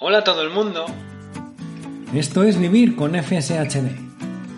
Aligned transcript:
Hola 0.00 0.18
a 0.18 0.24
todo 0.24 0.42
el 0.42 0.50
mundo. 0.50 0.86
Esto 2.12 2.42
es 2.42 2.58
Vivir 2.58 2.96
con 2.96 3.14
FSHD, 3.14 3.90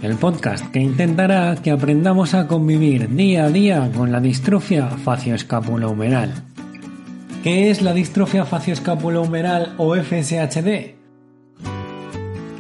el 0.03 0.17
podcast 0.17 0.65
que 0.73 0.81
intentará 0.81 1.57
que 1.57 1.71
aprendamos 1.71 2.33
a 2.33 2.47
convivir 2.47 3.11
día 3.11 3.45
a 3.45 3.51
día 3.51 3.91
con 3.95 4.11
la 4.11 4.21
distrofia 4.21 4.89
facioescapulohumeral. 4.89 6.33
¿Qué 7.43 7.71
es 7.71 7.83
la 7.83 7.93
distrofia 7.93 8.47
facioescapulohumeral 8.47 9.75
o 9.77 9.95
FSHD? 9.95 10.95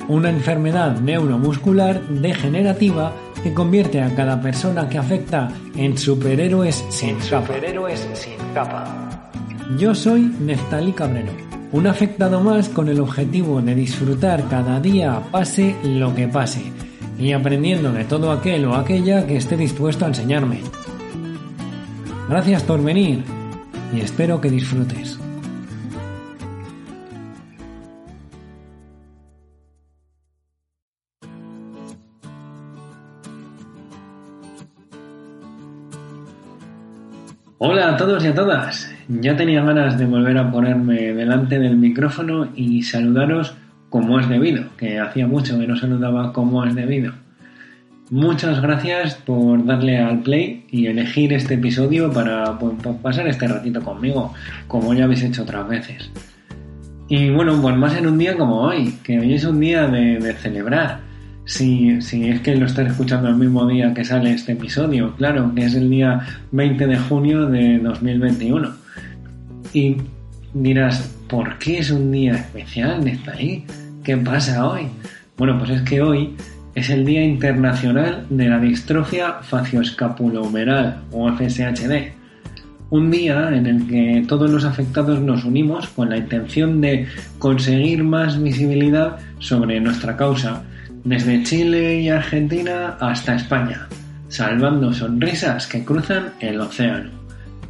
Una 0.08 0.28
enfermedad 0.28 1.00
neuromuscular 1.00 2.06
degenerativa 2.08 3.14
que 3.42 3.54
convierte 3.54 4.02
a 4.02 4.14
cada 4.14 4.42
persona 4.42 4.86
que 4.86 4.98
afecta 4.98 5.50
en 5.76 5.96
superhéroes 5.96 6.84
sin 6.90 7.16
capa. 7.20 7.46
Superhéroes 7.46 8.06
sin 8.12 8.36
capa. 8.52 9.30
Yo 9.78 9.94
soy 9.94 10.20
Neftali 10.40 10.92
Cabrero, 10.92 11.32
un 11.72 11.86
afectado 11.86 12.40
más 12.40 12.68
con 12.68 12.88
el 12.88 13.00
objetivo 13.00 13.60
de 13.60 13.74
disfrutar 13.74 14.48
cada 14.48 14.80
día 14.80 15.20
pase 15.30 15.76
lo 15.82 16.14
que 16.14 16.28
pase 16.28 16.72
y 17.18 17.32
aprendiendo 17.32 17.92
de 17.92 18.04
todo 18.04 18.30
aquel 18.30 18.66
o 18.66 18.74
aquella 18.74 19.26
que 19.26 19.36
esté 19.36 19.56
dispuesto 19.56 20.04
a 20.04 20.08
enseñarme. 20.08 20.60
Gracias 22.28 22.62
por 22.62 22.82
venir 22.82 23.24
y 23.94 24.00
espero 24.00 24.40
que 24.40 24.50
disfrutes. 24.50 25.18
Hola 37.58 37.94
a 37.94 37.96
todos 37.96 38.22
y 38.22 38.28
a 38.28 38.34
todas. 38.34 38.95
Ya 39.08 39.36
tenía 39.36 39.62
ganas 39.62 39.98
de 39.98 40.06
volver 40.06 40.36
a 40.36 40.50
ponerme 40.50 41.14
delante 41.14 41.58
del 41.58 41.76
micrófono 41.76 42.48
y 42.56 42.82
saludaros 42.82 43.54
como 43.88 44.18
es 44.18 44.28
debido, 44.28 44.64
que 44.76 44.98
hacía 44.98 45.28
mucho 45.28 45.58
que 45.58 45.66
no 45.66 45.76
saludaba 45.76 46.32
como 46.32 46.64
es 46.64 46.74
debido. 46.74 47.12
Muchas 48.10 48.60
gracias 48.60 49.14
por 49.14 49.64
darle 49.64 49.98
al 49.98 50.20
play 50.20 50.64
y 50.70 50.86
elegir 50.86 51.32
este 51.32 51.54
episodio 51.54 52.12
para 52.12 52.58
pues, 52.58 52.74
pasar 53.02 53.26
este 53.28 53.48
ratito 53.48 53.80
conmigo, 53.82 54.32
como 54.68 54.94
ya 54.94 55.04
habéis 55.04 55.22
hecho 55.22 55.42
otras 55.42 55.68
veces. 55.68 56.10
Y 57.08 57.30
bueno, 57.30 57.60
pues 57.62 57.76
más 57.76 57.96
en 57.96 58.06
un 58.06 58.18
día 58.18 58.36
como 58.36 58.62
hoy, 58.62 58.94
que 59.04 59.18
hoy 59.18 59.34
es 59.34 59.44
un 59.44 59.60
día 59.60 59.86
de, 59.86 60.34
celebrar. 60.34 61.00
Si, 61.44 62.00
si, 62.00 62.28
es 62.28 62.40
que 62.40 62.56
lo 62.56 62.66
estás 62.66 62.88
escuchando 62.88 63.28
el 63.28 63.36
mismo 63.36 63.66
día 63.66 63.94
que 63.94 64.04
sale 64.04 64.32
este 64.32 64.52
episodio, 64.52 65.14
claro, 65.14 65.52
que 65.54 65.64
es 65.64 65.74
el 65.76 65.88
día 65.88 66.20
20 66.50 66.86
de 66.88 66.96
junio 66.98 67.46
de 67.46 67.78
2021. 67.78 68.85
Y 69.76 69.94
dirás, 70.54 71.14
¿por 71.28 71.58
qué 71.58 71.80
es 71.80 71.90
un 71.90 72.10
día 72.10 72.32
especial? 72.36 73.06
¿Está 73.06 73.32
ahí? 73.32 73.62
¿Qué 74.02 74.16
pasa 74.16 74.66
hoy? 74.66 74.88
Bueno, 75.36 75.58
pues 75.58 75.68
es 75.68 75.82
que 75.82 76.00
hoy 76.00 76.34
es 76.74 76.88
el 76.88 77.04
Día 77.04 77.22
Internacional 77.22 78.24
de 78.30 78.48
la 78.48 78.58
Distrofia 78.58 79.34
Facioescapulohumeral 79.42 81.02
o 81.12 81.30
FSHD. 81.30 81.92
Un 82.88 83.10
día 83.10 83.50
en 83.54 83.66
el 83.66 83.86
que 83.86 84.24
todos 84.26 84.50
los 84.50 84.64
afectados 84.64 85.20
nos 85.20 85.44
unimos 85.44 85.88
con 85.88 86.08
la 86.08 86.16
intención 86.16 86.80
de 86.80 87.06
conseguir 87.38 88.02
más 88.02 88.42
visibilidad 88.42 89.18
sobre 89.40 89.78
nuestra 89.78 90.16
causa 90.16 90.62
desde 91.04 91.42
Chile 91.42 92.00
y 92.00 92.08
Argentina 92.08 92.96
hasta 92.98 93.34
España, 93.34 93.88
salvando 94.28 94.94
sonrisas 94.94 95.66
que 95.66 95.84
cruzan 95.84 96.32
el 96.40 96.62
océano. 96.62 97.15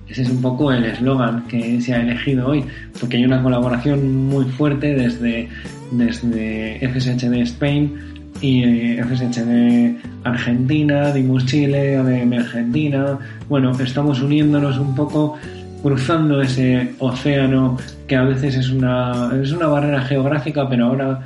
Ese 0.08 0.22
es 0.22 0.30
un 0.30 0.40
poco 0.40 0.72
el 0.72 0.84
eslogan 0.84 1.46
que 1.48 1.80
se 1.80 1.94
ha 1.94 2.00
elegido 2.00 2.48
hoy, 2.48 2.64
porque 3.00 3.16
hay 3.16 3.24
una 3.24 3.42
colaboración 3.42 4.26
muy 4.26 4.44
fuerte 4.44 4.94
desde, 4.94 5.48
desde 5.90 6.78
FSHD 6.88 7.34
Spain 7.42 7.92
y 8.40 8.62
eh, 8.62 9.04
FSHD 9.04 10.24
Argentina, 10.24 11.12
Dimus 11.12 11.46
Chile, 11.46 11.96
ADM 11.96 12.32
Argentina. 12.34 13.18
Bueno, 13.48 13.72
estamos 13.80 14.20
uniéndonos 14.20 14.78
un 14.78 14.94
poco 14.94 15.38
cruzando 15.82 16.40
ese 16.40 16.94
océano 16.98 17.76
que 18.06 18.16
a 18.16 18.24
veces 18.24 18.56
es 18.56 18.70
una, 18.70 19.30
es 19.42 19.52
una 19.52 19.66
barrera 19.66 20.02
geográfica, 20.02 20.68
pero 20.68 20.86
ahora 20.86 21.20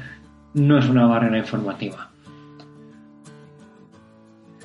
no 0.55 0.79
es 0.79 0.89
una 0.89 1.07
barrera 1.07 1.39
informativa. 1.39 2.10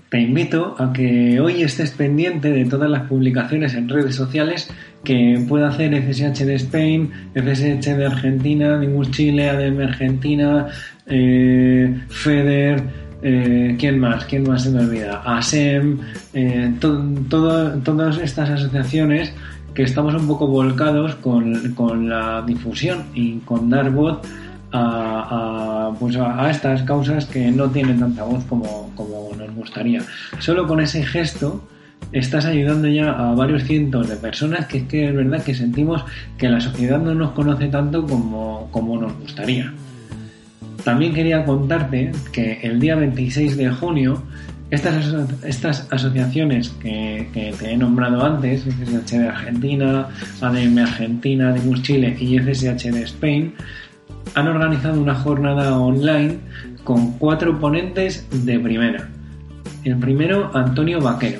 Te 0.09 0.21
invito 0.21 0.75
a 0.77 0.93
que 0.93 1.39
hoy 1.39 1.63
estés 1.63 1.91
pendiente 1.91 2.51
de 2.51 2.65
todas 2.65 2.89
las 2.89 3.07
publicaciones 3.07 3.73
en 3.73 3.89
redes 3.89 4.15
sociales 4.15 4.69
que 5.03 5.43
pueda 5.47 5.69
hacer 5.69 5.93
FSH 5.93 6.45
de 6.45 6.55
Spain, 6.55 7.11
FSH 7.33 7.95
de 7.95 8.05
Argentina, 8.05 8.79
Dimus 8.79 9.11
Chile, 9.11 9.49
ADM 9.49 9.81
Argentina, 9.81 10.67
eh, 11.07 12.01
FEDER, 12.09 12.83
eh, 13.23 13.75
¿quién 13.79 13.99
más? 13.99 14.25
¿Quién 14.25 14.43
más 14.43 14.63
se 14.63 14.69
me 14.69 14.81
olvida? 14.81 15.21
ASEM, 15.25 15.99
eh, 16.33 16.71
to, 16.79 17.03
todo, 17.27 17.71
todas 17.79 18.19
estas 18.19 18.49
asociaciones 18.51 19.33
que 19.73 19.83
estamos 19.83 20.13
un 20.13 20.27
poco 20.27 20.47
volcados 20.47 21.15
con, 21.15 21.73
con 21.73 22.07
la 22.07 22.43
difusión 22.45 23.05
y 23.13 23.39
con 23.39 23.69
dar 23.69 23.89
voz 23.89 24.19
a, 24.71 25.87
a, 25.89 25.93
pues 25.99 26.15
a, 26.17 26.49
estas 26.49 26.83
causas 26.83 27.25
que 27.25 27.51
no 27.51 27.69
tienen 27.69 27.99
tanta 27.99 28.23
voz 28.23 28.43
como, 28.45 28.91
como, 28.95 29.14
Solo 30.39 30.67
con 30.67 30.79
ese 30.79 31.05
gesto 31.05 31.67
estás 32.11 32.45
ayudando 32.45 32.87
ya 32.87 33.11
a 33.11 33.33
varios 33.33 33.63
cientos 33.63 34.07
de 34.07 34.15
personas 34.15 34.67
que 34.67 34.79
es 34.79 34.83
que 34.83 35.07
es 35.07 35.15
verdad 35.15 35.43
que 35.43 35.53
sentimos 35.53 36.03
que 36.37 36.49
la 36.49 36.59
sociedad 36.59 36.99
no 36.99 37.13
nos 37.15 37.31
conoce 37.31 37.67
tanto 37.67 38.05
como, 38.05 38.69
como 38.71 38.99
nos 38.99 39.17
gustaría. 39.19 39.73
También 40.83 41.13
quería 41.13 41.45
contarte 41.45 42.11
que 42.31 42.59
el 42.61 42.79
día 42.79 42.95
26 42.95 43.57
de 43.57 43.69
junio 43.71 44.21
estas, 44.71 45.13
estas 45.43 45.87
asociaciones 45.91 46.69
que, 46.81 47.27
te 47.33 47.71
he 47.71 47.77
nombrado 47.77 48.23
antes, 48.23 48.63
FSH 48.63 49.17
de 49.17 49.27
Argentina, 49.27 50.07
ADM 50.41 50.77
Argentina, 50.79 51.53
Dimus 51.53 51.81
Chile 51.83 52.15
y 52.19 52.39
FSH 52.39 52.91
de 52.91 53.03
Spain, 53.03 53.53
han 54.33 54.47
organizado 54.47 54.99
una 54.99 55.15
jornada 55.15 55.77
online 55.77 56.39
con 56.83 57.13
cuatro 57.17 57.59
ponentes 57.59 58.27
de 58.45 58.59
primera. 58.59 59.09
El 59.83 59.97
primero, 59.97 60.51
Antonio 60.53 60.99
Vaquero. 60.99 61.39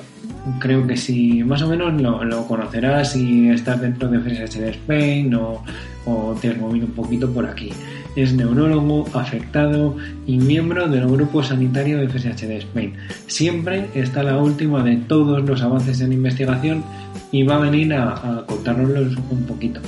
Creo 0.60 0.86
que 0.86 0.96
si 0.96 1.42
más 1.42 1.62
o 1.62 1.68
menos 1.68 2.00
lo, 2.00 2.46
conocerás 2.46 3.12
si 3.12 3.48
estás 3.48 3.80
dentro 3.80 4.08
de 4.08 4.20
FSH 4.20 4.60
de 4.60 4.70
Spain 4.70 5.34
o, 5.34 5.64
o 6.04 6.36
te 6.40 6.50
has 6.50 6.58
movido 6.58 6.86
un 6.86 6.92
poquito 6.92 7.28
por 7.30 7.46
aquí. 7.46 7.70
Es 8.14 8.32
neurólogo, 8.32 9.06
afectado 9.12 9.96
y 10.26 10.38
miembro 10.38 10.88
del 10.88 11.06
grupo 11.08 11.42
sanitario 11.42 11.98
de 11.98 12.08
FSH 12.08 12.46
de 12.46 12.58
Spain. 12.58 12.94
Siempre 13.26 13.88
está 13.94 14.22
la 14.22 14.38
última 14.38 14.82
de 14.82 14.96
todos 14.96 15.44
los 15.44 15.62
avances 15.62 16.00
en 16.00 16.12
investigación 16.12 16.84
y 17.32 17.42
va 17.42 17.56
a 17.56 17.60
venir 17.60 17.92
a, 17.94 18.12
a 18.12 18.46
contárnoslos 18.46 19.16
un 19.30 19.44
poquito. 19.44 19.80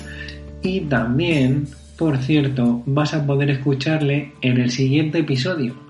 Y 0.62 0.80
también 0.80 1.68
por 1.98 2.16
cierto, 2.18 2.80
vas 2.86 3.12
a 3.12 3.26
poder 3.26 3.50
escucharle 3.50 4.32
en 4.40 4.58
el 4.58 4.70
siguiente 4.70 5.18
episodio 5.18 5.87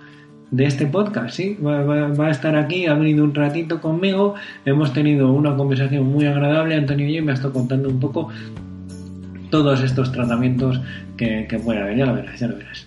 de 0.51 0.65
este 0.65 0.87
podcast, 0.87 1.37
¿sí? 1.37 1.59
Va, 1.65 2.27
a 2.27 2.31
estar 2.31 2.57
aquí, 2.57 2.87
ha 2.87 2.95
venido 2.95 3.25
un 3.25 3.35
ratito 3.35 3.81
conmigo, 3.81 4.35
hemos 4.65 4.93
tenido 4.93 5.33
una 5.33 5.57
conversación 5.57 6.07
muy 6.07 6.27
agradable, 6.27 6.75
Antonio 6.75 7.07
y 7.07 7.15
yo 7.15 7.23
me 7.23 7.33
ha 7.33 7.35
estado 7.35 7.53
contando 7.53 7.89
un 7.89 8.01
poco 8.01 8.29
todos 9.51 9.83
estos 9.83 10.13
tratamientos 10.13 10.81
que, 11.17 11.47
que 11.49 11.57
bueno, 11.59 11.91
ya 11.93 12.07
lo 12.07 12.15
verás, 12.15 12.41
ya 12.41 12.49
lo 12.49 12.57
verás. 12.57 12.87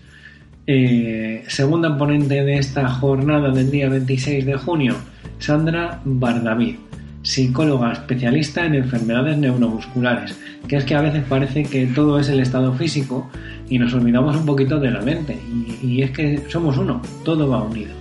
Eh, 0.67 1.43
segunda 1.47 1.97
ponente 1.97 2.43
de 2.43 2.57
esta 2.57 2.87
jornada 2.87 3.49
del 3.51 3.69
día 3.69 3.89
26 3.89 4.45
de 4.45 4.55
junio, 4.55 4.95
Sandra 5.39 5.99
Bardavid 6.05 6.75
psicóloga 7.23 7.93
especialista 7.93 8.65
en 8.65 8.75
enfermedades 8.75 9.37
neuromusculares, 9.37 10.39
que 10.67 10.77
es 10.77 10.85
que 10.85 10.95
a 10.95 11.01
veces 11.01 11.23
parece 11.27 11.63
que 11.63 11.85
todo 11.87 12.19
es 12.19 12.29
el 12.29 12.39
estado 12.39 12.73
físico 12.73 13.29
y 13.71 13.79
nos 13.79 13.93
olvidamos 13.93 14.35
un 14.35 14.45
poquito 14.45 14.81
de 14.81 14.91
la 14.91 14.99
mente, 14.99 15.39
y, 15.81 16.01
es 16.01 16.11
que 16.11 16.43
somos 16.49 16.77
uno, 16.77 17.01
todo 17.23 17.47
va 17.47 17.63
unido. 17.63 17.93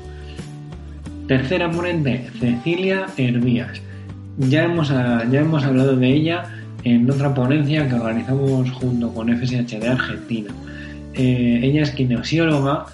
Tercera 1.29 1.71
ponente, 1.71 2.27
Cecilia 2.41 3.07
Hervías. 3.17 3.81
Ya 4.37 4.65
hemos, 4.65 4.89
ya 4.89 5.41
hemos 5.41 5.63
hablado 5.63 5.95
de 5.95 6.09
ella 6.09 6.43
en 6.83 7.09
otra 7.09 7.33
ponencia 7.33 7.89
que 7.89 7.95
organizamos 7.95 8.69
junto 8.73 9.15
con 9.15 9.29
FSH 9.29 9.79
de 9.79 9.89
Argentina. 9.89 10.53
Eh, 11.15 11.61
ella 11.63 11.83
es 11.83 11.93
kinesióloga, 11.93 12.87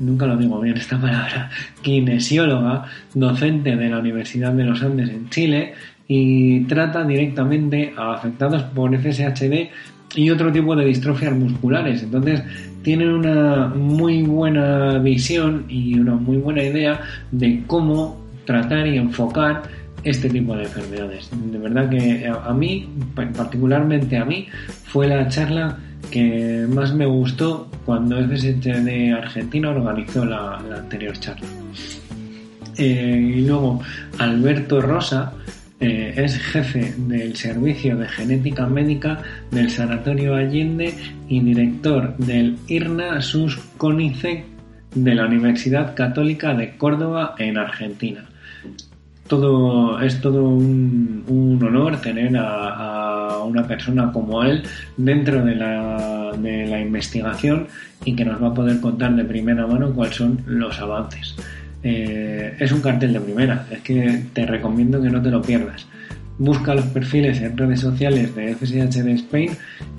nunca 0.00 0.26
lo 0.26 0.36
digo 0.36 0.60
bien 0.60 0.76
esta 0.76 1.00
palabra, 1.00 1.48
kinesióloga, 1.82 2.86
docente 3.14 3.76
de 3.76 3.88
la 3.88 4.00
Universidad 4.00 4.52
de 4.52 4.64
los 4.64 4.82
Andes 4.82 5.10
en 5.10 5.30
Chile 5.30 5.74
y 6.08 6.64
trata 6.64 7.04
directamente 7.04 7.94
a 7.96 8.14
afectados 8.14 8.64
por 8.64 8.92
FSHD 8.98 9.70
y 10.14 10.30
otro 10.30 10.52
tipo 10.52 10.74
de 10.76 10.84
distrofias 10.84 11.34
musculares. 11.34 12.02
Entonces 12.02 12.42
tienen 12.82 13.10
una 13.10 13.66
muy 13.66 14.22
buena 14.22 14.98
visión 14.98 15.64
y 15.68 15.98
una 15.98 16.14
muy 16.14 16.36
buena 16.36 16.62
idea 16.62 17.00
de 17.32 17.62
cómo 17.66 18.24
tratar 18.44 18.86
y 18.86 18.96
enfocar 18.96 19.62
este 20.04 20.30
tipo 20.30 20.56
de 20.56 20.64
enfermedades. 20.64 21.28
De 21.32 21.58
verdad 21.58 21.90
que 21.90 22.26
a 22.28 22.52
mí, 22.54 22.88
particularmente 23.14 24.16
a 24.16 24.24
mí, 24.24 24.46
fue 24.84 25.08
la 25.08 25.28
charla 25.28 25.78
que 26.10 26.66
más 26.68 26.94
me 26.94 27.06
gustó 27.06 27.68
cuando 27.84 28.16
FSH 28.16 28.84
de 28.84 29.12
Argentina 29.12 29.70
organizó 29.70 30.24
la, 30.24 30.58
anterior 30.76 31.18
charla. 31.18 31.46
Eh, 32.78 33.34
y 33.38 33.40
luego 33.46 33.80
Alberto 34.18 34.80
Rosa 34.80 35.32
eh, 35.78 36.14
es 36.16 36.38
jefe 36.38 36.94
del 36.96 37.36
Servicio 37.36 37.96
de 37.98 38.08
Genética 38.08 38.66
Médica 38.66 39.22
del 39.50 39.70
Sanatorio 39.70 40.34
Allende 40.34 40.94
y 41.28 41.40
director 41.40 42.16
del 42.16 42.56
IRNA 42.66 43.20
SUS 43.20 43.58
CONICET 43.76 44.44
de 44.94 45.14
la 45.14 45.26
Universidad 45.26 45.94
Católica 45.94 46.54
de 46.54 46.78
Córdoba 46.78 47.34
en 47.38 47.58
Argentina. 47.58 48.24
Todo, 49.28 50.00
es 50.00 50.20
todo 50.20 50.44
un, 50.44 51.60
honor 51.62 52.00
tener 52.00 52.34
a, 52.38 53.42
una 53.44 53.66
persona 53.66 54.10
como 54.12 54.42
él 54.44 54.62
dentro 54.96 55.44
de 55.44 55.56
la, 55.56 56.32
de 56.38 56.66
la 56.66 56.80
investigación 56.80 57.66
y 58.04 58.14
que 58.16 58.24
nos 58.24 58.42
va 58.42 58.48
a 58.48 58.54
poder 58.54 58.80
contar 58.80 59.14
de 59.14 59.24
primera 59.24 59.66
mano 59.66 59.92
cuáles 59.92 60.16
son 60.16 60.40
los 60.46 60.80
avances. 60.80 61.36
Eh, 61.88 62.56
es 62.58 62.72
un 62.72 62.80
cartel 62.80 63.12
de 63.12 63.20
primera, 63.20 63.64
es 63.70 63.78
que 63.78 64.24
te 64.32 64.44
recomiendo 64.44 65.00
que 65.00 65.08
no 65.08 65.22
te 65.22 65.30
lo 65.30 65.40
pierdas. 65.40 65.86
Busca 66.36 66.74
los 66.74 66.86
perfiles 66.86 67.40
en 67.40 67.56
redes 67.56 67.78
sociales 67.78 68.34
de 68.34 68.56
FSH 68.56 69.04
de 69.04 69.12
Spain 69.12 69.50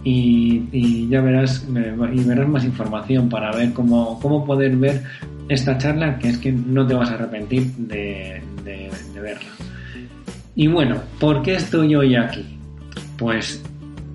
y, 0.04 1.08
ya 1.08 1.22
verás 1.22 1.66
y 1.66 2.24
verás 2.26 2.50
más 2.50 2.66
información 2.66 3.30
para 3.30 3.54
ver 3.54 3.72
cómo, 3.72 4.20
cómo 4.20 4.46
poder 4.46 4.76
ver 4.76 5.02
esta 5.48 5.78
charla, 5.78 6.20
que 6.20 6.28
es 6.28 6.38
que 6.40 6.52
no 6.52 6.86
te 6.86 6.94
vas 6.94 7.10
a 7.10 7.14
arrepentir 7.14 7.64
de, 7.78 8.42
de 8.66 9.22
verla. 9.22 9.48
Y 10.56 10.68
bueno, 10.68 10.98
¿por 11.22 11.42
qué 11.42 11.56
estoy 11.56 11.96
hoy 11.96 12.18
aquí? 12.18 12.44
Pues 13.18 13.64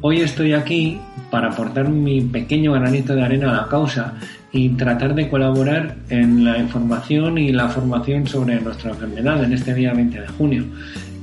hoy 0.02 0.20
estoy 0.20 0.52
aquí 0.52 1.00
para 1.30 1.48
aportar 1.48 1.88
mi 1.88 2.20
pequeño 2.20 2.74
granito 2.74 3.14
de 3.14 3.22
arena 3.22 3.50
a 3.50 3.62
la 3.62 3.69
causa 3.69 4.12
y 4.52 4.69
tratar 4.70 5.14
de 5.14 5.28
colaborar 5.28 5.96
en 6.10 6.44
la 6.44 6.58
información 6.58 7.38
y 7.38 7.52
la 7.52 7.69
formación 7.69 8.26
sobre 8.26 8.60
nuestra 8.60 8.90
enfermedad 8.90 9.43
en 9.43 9.54
este 9.54 9.72
día 9.75 9.94
20 9.94 10.20
de 10.20 10.28
junio, 10.28 10.64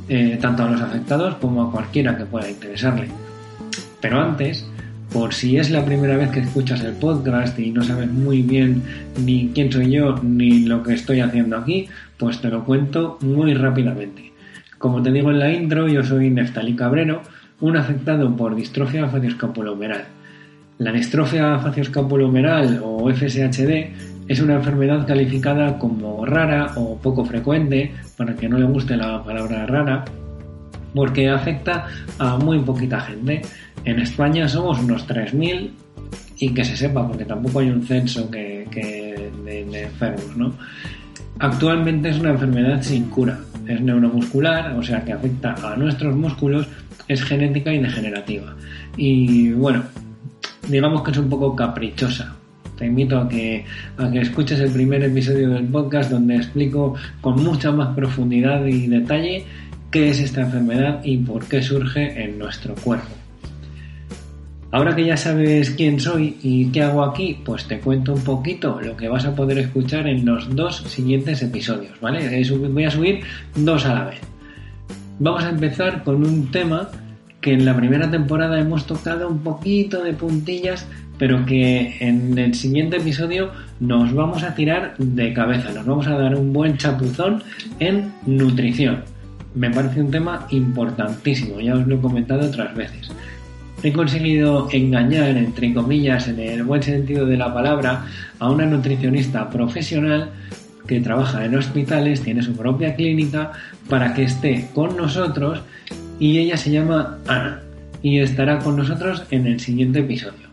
eh, 0.09 0.37
tanto 0.41 0.63
a 0.63 0.69
los 0.69 0.81
afectados 0.81 1.35
como 1.35 1.63
a 1.63 1.71
cualquiera 1.71 2.17
que 2.17 2.25
pueda 2.25 2.49
interesarle. 2.49 3.07
Pero 4.01 4.19
antes, 4.19 4.67
por 5.13 5.33
si 5.33 5.57
es 5.57 5.69
la 5.69 5.85
primera 5.85 6.17
vez 6.17 6.31
que 6.31 6.39
escuchas 6.39 6.83
el 6.83 6.93
podcast 6.93 7.57
y 7.59 7.69
no 7.69 7.83
sabes 7.83 8.09
muy 8.11 8.41
bien 8.41 8.81
ni 9.23 9.51
quién 9.53 9.71
soy 9.71 9.91
yo 9.91 10.19
ni 10.23 10.65
lo 10.65 10.81
que 10.81 10.93
estoy 10.93 11.19
haciendo 11.19 11.55
aquí, 11.57 11.87
pues 12.17 12.41
te 12.41 12.49
lo 12.49 12.65
cuento 12.65 13.19
muy 13.21 13.53
rápidamente. 13.53 14.33
Como 14.79 15.03
te 15.03 15.11
digo 15.11 15.29
en 15.29 15.39
la 15.39 15.51
intro, 15.51 15.87
yo 15.87 16.03
soy 16.03 16.31
Neftali 16.31 16.75
Cabrero, 16.75 17.21
un 17.59 17.77
afectado 17.77 18.35
por 18.35 18.55
distrofia 18.55 19.07
facioscapulohumeral 19.07 20.18
la 20.79 20.93
distrofia 20.93 21.59
facioscapulohumeral 21.59 22.81
o 22.83 23.11
FSHD 23.13 24.27
es 24.27 24.39
una 24.39 24.55
enfermedad 24.55 25.05
calificada 25.05 25.77
como 25.77 26.25
rara 26.25 26.71
o 26.75 26.97
poco 26.97 27.25
frecuente, 27.25 27.91
para 28.15 28.35
que 28.35 28.47
no 28.47 28.57
le 28.57 28.65
guste 28.65 28.95
la 28.95 29.21
palabra 29.23 29.65
rara, 29.65 30.05
porque 30.93 31.29
afecta 31.29 31.87
a 32.17 32.37
muy 32.37 32.59
poquita 32.59 33.01
gente. 33.01 33.41
En 33.83 33.99
España 33.99 34.47
somos 34.47 34.79
unos 34.79 35.05
3.000 35.07 35.69
y 36.37 36.53
que 36.53 36.63
se 36.63 36.77
sepa, 36.77 37.05
porque 37.05 37.25
tampoco 37.25 37.59
hay 37.59 37.69
un 37.69 37.83
censo 37.85 38.31
que, 38.31 38.65
de, 39.43 39.81
enfermos. 39.83 40.37
¿no? 40.37 40.53
Actualmente 41.39 42.09
es 42.09 42.19
una 42.19 42.29
enfermedad 42.31 42.81
sin 42.81 43.09
cura, 43.09 43.37
es 43.67 43.81
neuromuscular, 43.81 44.73
o 44.77 44.83
sea 44.83 45.03
que 45.03 45.11
afecta 45.11 45.55
a 45.55 45.75
nuestros 45.75 46.15
músculos, 46.15 46.67
es 47.09 47.21
genética 47.23 47.73
y 47.73 47.79
degenerativa. 47.79 48.55
Y 48.95 49.51
bueno, 49.51 49.83
digamos 50.69 51.03
que 51.03 51.11
es 51.11 51.17
un 51.17 51.29
poco 51.29 51.55
caprichosa. 51.55 52.35
Te 52.77 52.85
invito 52.85 53.19
a 53.19 53.27
que, 53.27 53.65
a 53.97 54.09
que 54.09 54.21
escuches 54.21 54.59
el 54.59 54.71
primer 54.71 55.03
episodio 55.03 55.49
del 55.49 55.65
podcast 55.65 56.11
donde 56.11 56.37
explico 56.37 56.95
con 57.19 57.43
mucha 57.43 57.71
más 57.71 57.93
profundidad 57.93 58.65
y 58.65 58.87
detalle 58.87 59.43
qué 59.91 60.09
es 60.09 60.19
esta 60.19 60.41
enfermedad 60.41 61.01
y 61.03 61.17
por 61.17 61.45
qué 61.45 61.61
surge 61.61 62.23
en 62.23 62.39
nuestro 62.39 62.75
cuerpo. 62.75 63.09
Ahora 64.71 64.95
que 64.95 65.03
ya 65.03 65.17
sabes 65.17 65.71
quién 65.71 65.99
soy 65.99 66.37
y 66.43 66.67
qué 66.67 66.83
hago 66.83 67.03
aquí, 67.03 67.41
pues 67.43 67.65
te 67.67 67.79
cuento 67.79 68.13
un 68.13 68.23
poquito 68.23 68.79
lo 68.79 68.95
que 68.95 69.09
vas 69.09 69.25
a 69.25 69.35
poder 69.35 69.57
escuchar 69.57 70.07
en 70.07 70.23
los 70.23 70.55
dos 70.55 70.77
siguientes 70.87 71.41
episodios, 71.41 71.99
¿vale? 71.99 72.43
Voy 72.71 72.83
a 72.83 72.91
subir 72.91 73.21
dos 73.55 73.85
a 73.85 73.95
la 73.95 74.05
vez. 74.05 74.19
Vamos 75.17 75.43
a 75.43 75.49
empezar 75.49 76.03
con 76.03 76.23
un 76.23 76.51
tema 76.51 76.87
que 77.41 77.53
en 77.53 77.65
la 77.65 77.75
primera 77.75 78.09
temporada 78.11 78.59
hemos 78.59 78.85
tocado 78.85 79.29
un 79.29 79.39
poquito 79.39 80.03
de 80.03 80.13
puntillas, 80.13 80.87
pero 81.17 81.45
que 81.45 81.97
en 81.99 82.37
el 82.37 82.53
siguiente 82.53 82.97
episodio 82.97 83.51
nos 83.79 84.13
vamos 84.13 84.43
a 84.43 84.55
tirar 84.55 84.95
de 84.97 85.33
cabeza, 85.33 85.71
nos 85.71 85.85
vamos 85.85 86.07
a 86.07 86.17
dar 86.17 86.35
un 86.35 86.53
buen 86.53 86.77
chapuzón 86.77 87.43
en 87.79 88.11
nutrición. 88.25 89.03
Me 89.55 89.69
parece 89.71 90.01
un 90.01 90.11
tema 90.11 90.47
importantísimo, 90.51 91.59
ya 91.59 91.75
os 91.75 91.87
lo 91.87 91.95
he 91.95 91.99
comentado 91.99 92.47
otras 92.47 92.75
veces. 92.75 93.09
He 93.81 93.93
conseguido 93.93 94.67
engañar, 94.71 95.37
entre 95.37 95.73
comillas, 95.73 96.27
en 96.27 96.39
el 96.39 96.63
buen 96.63 96.83
sentido 96.83 97.25
de 97.25 97.37
la 97.37 97.53
palabra, 97.53 98.05
a 98.37 98.49
una 98.49 98.65
nutricionista 98.65 99.49
profesional 99.49 100.31
que 100.85 100.99
trabaja 100.99 101.45
en 101.45 101.55
hospitales, 101.55 102.21
tiene 102.21 102.41
su 102.41 102.55
propia 102.55 102.95
clínica, 102.95 103.51
para 103.87 104.13
que 104.13 104.23
esté 104.23 104.67
con 104.73 104.97
nosotros 104.97 105.61
y 106.19 106.37
ella 106.37 106.57
se 106.57 106.71
llama 106.71 107.17
Ana 107.27 107.61
y 108.01 108.19
estará 108.19 108.59
con 108.59 108.77
nosotros 108.77 109.23
en 109.31 109.47
el 109.47 109.59
siguiente 109.59 109.99
episodio. 109.99 110.47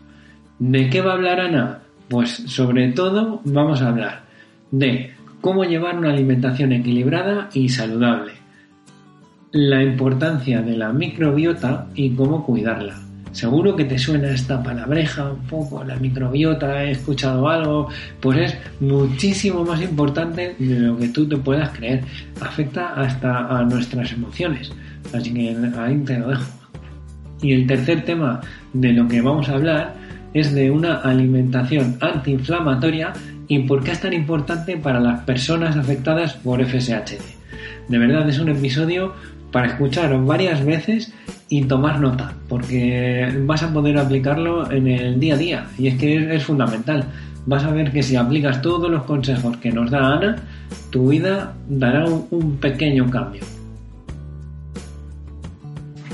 ¿De 0.59 0.89
qué 0.89 1.01
va 1.01 1.11
a 1.11 1.15
hablar 1.15 1.39
Ana? 1.39 1.79
Pues 2.09 2.29
sobre 2.29 2.91
todo 2.91 3.41
vamos 3.43 3.81
a 3.81 3.89
hablar 3.89 4.23
de 4.71 5.11
cómo 5.41 5.63
llevar 5.63 5.97
una 5.97 6.11
alimentación 6.11 6.71
equilibrada 6.71 7.49
y 7.53 7.69
saludable, 7.69 8.33
la 9.51 9.83
importancia 9.83 10.61
de 10.61 10.77
la 10.77 10.91
microbiota 10.91 11.87
y 11.95 12.11
cómo 12.11 12.45
cuidarla. 12.45 12.99
Seguro 13.31 13.75
que 13.75 13.85
te 13.85 13.99
suena 13.99 14.31
esta 14.31 14.63
palabreja 14.63 15.31
un 15.31 15.45
poco, 15.45 15.83
la 15.83 15.95
microbiota, 15.97 16.83
he 16.83 16.91
escuchado 16.91 17.47
algo, 17.47 17.87
pues 18.19 18.53
es 18.53 18.57
muchísimo 18.79 19.63
más 19.63 19.81
importante 19.81 20.55
de 20.57 20.79
lo 20.79 20.97
que 20.97 21.09
tú 21.09 21.27
te 21.27 21.37
puedas 21.37 21.69
creer. 21.77 22.03
Afecta 22.41 22.93
hasta 22.93 23.47
a 23.47 23.63
nuestras 23.63 24.11
emociones. 24.11 24.71
Así 25.13 25.33
que 25.33 25.55
ahí 25.77 25.97
te 26.05 26.17
lo 26.17 26.29
dejo. 26.29 26.43
Y 27.41 27.53
el 27.53 27.67
tercer 27.67 28.03
tema 28.03 28.41
de 28.73 28.93
lo 28.93 29.07
que 29.07 29.21
vamos 29.21 29.47
a 29.49 29.55
hablar 29.55 29.93
es 30.33 30.53
de 30.53 30.71
una 30.71 30.95
alimentación 30.97 31.97
antiinflamatoria 32.01 33.13
y 33.47 33.59
por 33.59 33.83
qué 33.83 33.91
es 33.91 34.01
tan 34.01 34.13
importante 34.13 34.77
para 34.77 34.99
las 34.99 35.21
personas 35.21 35.77
afectadas 35.77 36.33
por 36.33 36.63
FSHD. 36.63 37.21
De 37.87 37.97
verdad 37.97 38.27
es 38.27 38.39
un 38.39 38.49
episodio 38.49 39.13
para 39.51 39.67
escuchar 39.67 40.19
varias 40.25 40.63
veces 40.65 41.13
y 41.49 41.63
tomar 41.63 41.99
nota, 41.99 42.33
porque 42.49 43.33
vas 43.45 43.63
a 43.63 43.71
poder 43.71 43.97
aplicarlo 43.97 44.69
en 44.69 44.87
el 44.87 45.19
día 45.19 45.35
a 45.35 45.37
día 45.37 45.67
y 45.77 45.87
es 45.87 45.95
que 45.95 46.35
es, 46.35 46.43
fundamental. 46.43 47.05
Vas 47.45 47.63
a 47.63 47.71
ver 47.71 47.93
que 47.93 48.03
si 48.03 48.17
aplicas 48.17 48.61
todos 48.61 48.91
los 48.91 49.03
consejos 49.03 49.55
que 49.57 49.71
nos 49.71 49.89
da 49.89 50.15
Ana, 50.15 50.35
tu 50.89 51.09
vida 51.09 51.53
dará 51.69 52.05
un 52.05 52.57
pequeño 52.57 53.09
cambio. 53.09 53.56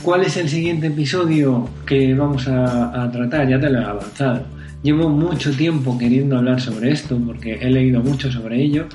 ¿Cuál 0.04 0.24
es 0.24 0.36
el 0.36 0.50
siguiente 0.50 0.88
episodio 0.88 1.70
que 1.86 2.14
vamos 2.14 2.46
a, 2.50 3.10
tratar? 3.10 3.48
Ya 3.48 3.58
te 3.58 3.70
lo 3.70 3.80
he 3.80 3.86
avanzado. 3.86 4.44
Llevo 4.84 5.08
mucho 5.08 5.50
tiempo 5.52 5.98
queriendo 5.98 6.38
hablar 6.38 6.60
sobre 6.60 6.92
esto 6.92 7.18
porque 7.26 7.54
he 7.54 7.70
leído 7.70 8.02
mucho 8.02 8.30
sobre 8.30 8.62
ello, 8.62 8.88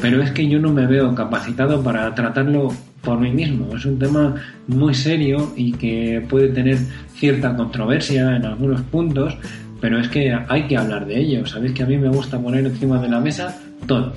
pero 0.00 0.22
es 0.22 0.30
que 0.30 0.48
yo 0.48 0.60
no 0.60 0.72
me 0.72 0.86
veo 0.86 1.16
capacitado 1.16 1.82
para 1.82 2.14
tratarlo 2.14 2.72
por 3.00 3.18
mí 3.18 3.32
mismo. 3.32 3.76
Es 3.76 3.84
un 3.86 3.98
tema 3.98 4.36
muy 4.68 4.94
serio 4.94 5.52
y 5.56 5.72
que 5.72 6.24
puede 6.30 6.50
tener 6.50 6.78
cierta 7.16 7.56
controversia 7.56 8.36
en 8.36 8.44
algunos 8.44 8.82
puntos, 8.82 9.36
pero 9.80 9.98
es 9.98 10.06
que 10.06 10.32
hay 10.48 10.68
que 10.68 10.76
hablar 10.76 11.06
de 11.06 11.18
ello. 11.18 11.44
Sabéis 11.44 11.72
que 11.72 11.82
a 11.82 11.86
mí 11.86 11.98
me 11.98 12.08
gusta 12.08 12.38
poner 12.38 12.64
encima 12.64 13.02
de 13.02 13.08
la 13.08 13.18
mesa 13.18 13.58
todo. 13.88 14.12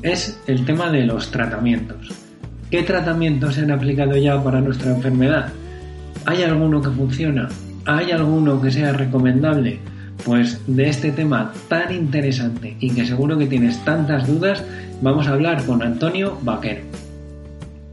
Es 0.00 0.40
el 0.46 0.64
tema 0.64 0.90
de 0.90 1.04
los 1.04 1.30
tratamientos. 1.30 2.19
¿Qué 2.70 2.84
tratamientos 2.84 3.56
se 3.56 3.62
han 3.62 3.72
aplicado 3.72 4.16
ya 4.16 4.40
para 4.44 4.60
nuestra 4.60 4.92
enfermedad? 4.92 5.48
¿Hay 6.24 6.44
alguno 6.44 6.80
que 6.80 6.90
funciona? 6.90 7.48
¿Hay 7.84 8.12
alguno 8.12 8.62
que 8.62 8.70
sea 8.70 8.92
recomendable? 8.92 9.80
Pues 10.24 10.62
de 10.68 10.88
este 10.88 11.10
tema 11.10 11.52
tan 11.66 11.92
interesante 11.92 12.76
y 12.78 12.90
que 12.90 13.04
seguro 13.04 13.36
que 13.36 13.48
tienes 13.48 13.84
tantas 13.84 14.28
dudas, 14.28 14.64
vamos 15.02 15.26
a 15.26 15.32
hablar 15.32 15.64
con 15.64 15.82
Antonio 15.82 16.38
Vaquero. 16.42 16.82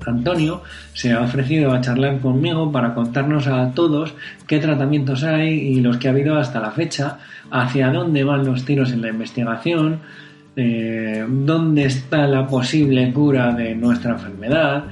Antonio 0.06 0.62
se 0.94 1.12
ha 1.12 1.22
ofrecido 1.22 1.72
a 1.72 1.82
charlar 1.82 2.20
conmigo 2.20 2.72
para 2.72 2.94
contarnos 2.94 3.48
a 3.48 3.72
todos 3.72 4.14
qué 4.46 4.60
tratamientos 4.60 5.24
hay 5.24 5.54
y 5.54 5.82
los 5.82 5.98
que 5.98 6.08
ha 6.08 6.12
habido 6.12 6.38
hasta 6.38 6.60
la 6.60 6.70
fecha, 6.70 7.18
hacia 7.50 7.92
dónde 7.92 8.24
van 8.24 8.46
los 8.46 8.64
tiros 8.64 8.92
en 8.92 9.02
la 9.02 9.10
investigación, 9.10 10.02
eh, 10.58 11.24
dónde 11.30 11.86
está 11.86 12.26
la 12.26 12.48
posible 12.48 13.14
cura 13.14 13.54
de 13.54 13.76
nuestra 13.76 14.14
enfermedad. 14.14 14.86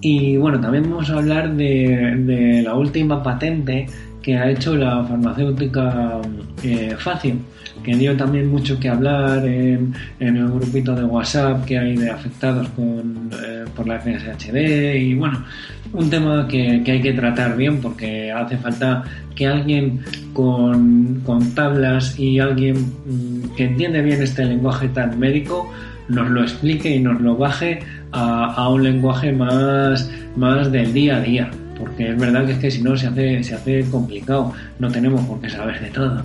Y 0.00 0.36
bueno, 0.36 0.60
también 0.60 0.90
vamos 0.90 1.08
a 1.10 1.18
hablar 1.18 1.54
de, 1.54 2.60
la 2.64 2.74
última 2.74 3.22
patente 3.22 3.86
que 4.22 4.38
ha 4.38 4.48
hecho 4.48 4.76
la 4.76 5.04
farmacéutica 5.04 6.20
eh, 6.62 6.94
Facio, 6.96 7.34
que 7.82 7.96
dio 7.96 8.16
también 8.16 8.48
mucho 8.48 8.78
que 8.78 8.88
hablar 8.88 9.44
en, 9.44 9.92
el 10.20 10.48
grupito 10.48 10.94
de 10.94 11.04
WhatsApp 11.04 11.64
que 11.64 11.78
hay 11.78 11.96
de 11.96 12.10
afectados 12.10 12.68
con, 12.70 13.30
eh, 13.44 13.64
por 13.74 13.88
la 13.88 13.98
FSHD 13.98 14.94
y 14.96 15.14
bueno, 15.14 15.44
un 15.92 16.08
tema 16.08 16.46
que, 16.46 16.82
hay 16.86 17.02
que 17.02 17.12
tratar 17.12 17.56
bien 17.56 17.80
porque 17.80 18.30
hace 18.30 18.56
falta 18.56 19.02
que 19.34 19.46
alguien 19.46 20.00
con, 20.32 21.20
con 21.24 21.54
tablas 21.54 22.18
y 22.18 22.38
alguien 22.38 22.76
mm, 22.76 23.56
que 23.56 23.64
entiende 23.64 24.02
bien 24.02 24.22
este 24.22 24.44
lenguaje 24.44 24.88
tan 24.88 25.18
médico 25.18 25.70
nos 26.08 26.30
lo 26.30 26.42
explique 26.42 26.94
y 26.94 27.00
nos 27.00 27.20
lo 27.20 27.36
baje 27.36 27.80
a, 28.12 28.54
a 28.54 28.68
un 28.68 28.84
lenguaje 28.84 29.32
más, 29.32 30.10
más 30.36 30.70
del 30.70 30.92
día 30.92 31.16
a 31.16 31.20
día 31.20 31.50
porque 31.78 32.10
es 32.10 32.18
verdad 32.18 32.46
que 32.46 32.52
es 32.52 32.58
que 32.58 32.70
si 32.70 32.82
no 32.82 32.96
se 32.96 33.06
hace, 33.06 33.42
se 33.42 33.54
hace 33.54 33.84
complicado, 33.90 34.52
no 34.78 34.90
tenemos 34.90 35.24
por 35.26 35.40
qué 35.40 35.50
saber 35.50 35.80
de 35.80 35.90
todo. 35.90 36.22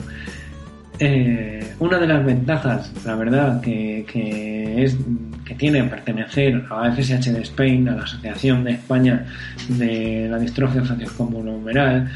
Eh, 1.00 1.74
una 1.80 2.00
de 2.00 2.08
las 2.08 2.26
ventajas, 2.26 2.92
la 3.06 3.16
verdad, 3.16 3.62
que, 3.62 4.04
que 4.08 5.56
tiene 5.56 5.84
pertenecer 5.84 6.64
a 6.70 6.92
FSH 6.92 7.32
de 7.32 7.42
Spain, 7.42 7.90
a 7.90 7.96
la 7.96 8.04
Asociación 8.04 8.64
de 8.64 8.72
España 8.72 9.26
de 9.70 10.28
la 10.30 10.40
Distrofia 10.40 10.84
Facioscomunumeral, 10.84 12.10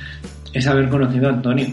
es 0.54 0.68
haber 0.68 0.90
conocido 0.90 1.30
a 1.30 1.34
Antonio 1.34 1.68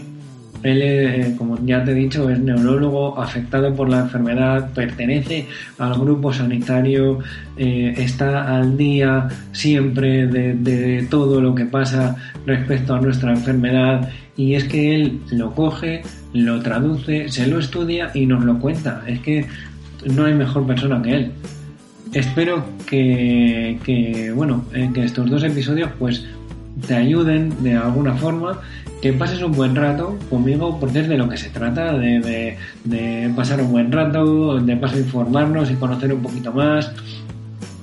él, 0.63 0.81
eh, 0.81 1.35
como 1.37 1.57
ya 1.65 1.83
te 1.83 1.91
he 1.91 1.93
dicho, 1.93 2.29
es 2.29 2.39
neurólogo 2.39 3.19
afectado 3.19 3.73
por 3.73 3.89
la 3.89 3.99
enfermedad, 3.99 4.71
pertenece 4.73 5.47
al 5.77 5.93
grupo 5.99 6.33
sanitario, 6.33 7.19
eh, 7.57 7.93
está 7.97 8.57
al 8.57 8.77
día 8.77 9.27
siempre 9.51 10.27
de, 10.27 11.07
todo 11.09 11.41
lo 11.41 11.55
que 11.55 11.65
pasa 11.65 12.15
respecto 12.45 12.93
a 12.93 13.01
nuestra 13.01 13.31
enfermedad 13.31 14.09
y 14.35 14.55
es 14.55 14.65
que 14.65 14.95
él 14.95 15.21
lo 15.31 15.53
coge, 15.53 16.03
lo 16.33 16.61
traduce, 16.61 17.29
se 17.29 17.47
lo 17.47 17.59
estudia 17.59 18.11
y 18.13 18.25
nos 18.25 18.43
lo 18.43 18.59
cuenta. 18.59 19.03
Es 19.07 19.19
que 19.21 19.45
no 20.05 20.25
hay 20.25 20.33
mejor 20.33 20.65
persona 20.67 21.01
que 21.01 21.15
él. 21.15 21.31
Espero 22.13 22.63
que, 22.85 23.79
que 23.83 24.31
bueno, 24.31 24.65
eh, 24.73 24.89
que 24.93 25.03
estos 25.03 25.29
dos 25.29 25.43
episodios 25.43 25.89
pues 25.97 26.25
te 26.87 26.95
ayuden 26.95 27.53
de 27.61 27.75
alguna 27.75 28.15
forma 28.15 28.59
que 29.01 29.13
pases 29.13 29.41
un 29.41 29.53
buen 29.53 29.75
rato 29.75 30.17
conmigo, 30.29 30.77
porque 30.79 30.99
es 30.99 31.07
de 31.07 31.17
lo 31.17 31.29
que 31.29 31.37
se 31.37 31.49
trata, 31.49 31.97
de, 31.97 32.57
pasar 33.35 33.61
un 33.61 33.71
buen 33.71 33.91
rato, 33.91 34.59
de 34.59 34.75
pasar 34.75 34.97
a 34.97 35.01
informarnos 35.01 35.71
y 35.71 35.75
conocer 35.75 36.13
un 36.13 36.21
poquito 36.21 36.51
más. 36.51 36.91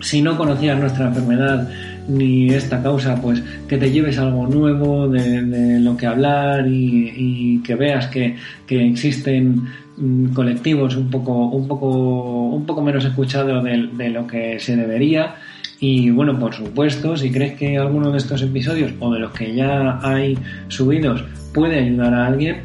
Si 0.00 0.20
no 0.20 0.36
conocías 0.36 0.78
nuestra 0.78 1.06
enfermedad 1.06 1.68
ni 2.08 2.50
esta 2.50 2.82
causa, 2.82 3.20
pues 3.20 3.42
que 3.66 3.78
te 3.78 3.90
lleves 3.90 4.18
algo 4.18 4.46
nuevo 4.46 5.08
de, 5.08 5.80
lo 5.80 5.96
que 5.96 6.06
hablar 6.06 6.66
y, 6.68 7.60
que 7.64 7.74
veas 7.74 8.06
que, 8.08 8.36
existen 8.68 9.62
mm, 9.96 10.26
colectivos 10.34 10.96
un 10.96 11.10
poco, 11.10 11.46
un 11.46 11.66
poco, 11.66 12.48
un 12.48 12.66
poco 12.66 12.82
menos 12.82 13.04
escuchados 13.04 13.64
de 13.64 14.10
lo 14.10 14.26
que 14.26 14.60
se 14.60 14.76
debería 14.76 15.36
y 15.80 16.10
bueno, 16.10 16.38
por 16.38 16.54
supuesto, 16.54 17.16
si 17.16 17.30
crees 17.30 17.54
que 17.54 17.78
alguno 17.78 18.10
de 18.10 18.18
estos 18.18 18.42
episodios 18.42 18.92
o 19.00 19.10
de 19.12 19.20
los 19.20 19.32
que 19.32 19.54
ya 19.54 19.98
hay 20.02 20.38
subidos 20.68 21.24
puede 21.52 21.80
ayudar 21.80 22.14
a 22.14 22.26
alguien, 22.26 22.62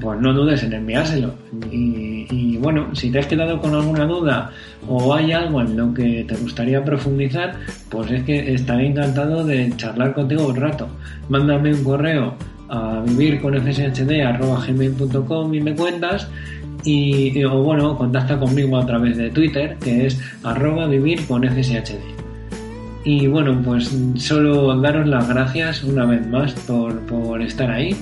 pues 0.00 0.20
no 0.20 0.32
dudes 0.32 0.62
en 0.62 0.72
enviárselo. 0.72 1.34
Y, 1.70 2.56
bueno, 2.56 2.94
si 2.94 3.10
te 3.10 3.18
has 3.18 3.26
quedado 3.26 3.60
con 3.60 3.74
alguna 3.74 4.06
duda 4.06 4.50
o 4.88 5.12
hay 5.14 5.32
algo 5.32 5.60
en 5.60 5.76
lo 5.76 5.92
que 5.92 6.24
te 6.26 6.34
gustaría 6.36 6.82
profundizar, 6.82 7.56
pues 7.90 8.10
es 8.10 8.22
que 8.22 8.54
estaré 8.54 8.86
encantado 8.86 9.44
de 9.44 9.70
charlar 9.76 10.14
contigo 10.14 10.48
un 10.48 10.56
rato. 10.56 10.88
Mándame 11.28 11.74
un 11.74 11.84
correo 11.84 12.34
a 12.70 13.02
vivirconfshd.com 13.06 15.54
y 15.54 15.60
me 15.60 15.74
cuentas 15.74 16.30
y, 16.82 17.44
o 17.44 17.62
bueno, 17.62 17.94
contacta 17.96 18.38
conmigo 18.38 18.78
a 18.78 18.86
través 18.86 19.18
de 19.18 19.28
Twitter 19.30 19.76
que 19.78 20.06
es 20.06 20.18
arroba 20.42 20.86
vivir 20.86 21.20
y 23.04 23.26
bueno, 23.26 23.60
pues 23.62 23.94
solo 24.16 24.80
daros 24.80 25.06
las 25.06 25.28
gracias 25.28 25.84
una 25.84 26.06
vez 26.06 26.26
más 26.26 26.52
por, 26.66 26.98
por 27.06 27.42
estar 27.42 27.70
ahí. 27.70 27.94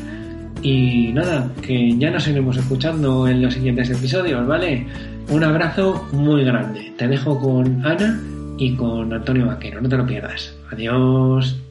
Y 0.63 1.13
nada, 1.13 1.51
que 1.61 1.97
ya 1.99 2.11
nos 2.11 2.29
iremos 2.29 2.57
escuchando 2.57 3.27
en 3.27 3.43
los 3.43 3.55
siguientes 3.55 3.91
episodios, 3.91 4.47
¿vale? 4.47 4.87
Un 5.29 5.43
abrazo 5.43 6.09
muy 6.13 6.45
grande. 6.45 6.93
Te 6.97 7.09
dejo 7.09 7.39
con 7.41 7.85
Ana 7.85 8.21
y 8.59 8.77
con 8.77 9.13
Antonio 9.13 9.47
Vaquero. 9.47 9.81
No 9.81 9.89
te 9.89 9.97
lo 9.97 10.07
pierdas. 10.07 10.55
Adiós. 10.71 11.62